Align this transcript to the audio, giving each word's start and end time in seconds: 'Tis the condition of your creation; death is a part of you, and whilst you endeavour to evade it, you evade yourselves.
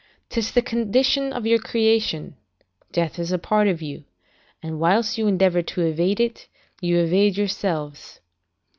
'Tis 0.31 0.53
the 0.53 0.63
condition 0.63 1.31
of 1.31 1.45
your 1.45 1.59
creation; 1.59 2.35
death 2.91 3.19
is 3.19 3.31
a 3.31 3.37
part 3.37 3.67
of 3.67 3.83
you, 3.83 4.03
and 4.63 4.79
whilst 4.79 5.15
you 5.15 5.27
endeavour 5.27 5.61
to 5.61 5.81
evade 5.81 6.19
it, 6.19 6.47
you 6.81 6.97
evade 6.97 7.37
yourselves. 7.37 8.19